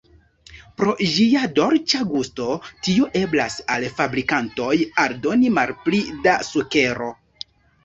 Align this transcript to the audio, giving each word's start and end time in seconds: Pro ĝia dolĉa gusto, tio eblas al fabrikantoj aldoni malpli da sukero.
Pro 0.77 0.93
ĝia 1.15 1.43
dolĉa 1.59 2.01
gusto, 2.13 2.47
tio 2.87 3.11
eblas 3.21 3.59
al 3.75 3.87
fabrikantoj 3.99 4.73
aldoni 5.07 5.55
malpli 5.61 6.03
da 6.27 6.37
sukero. 6.51 7.15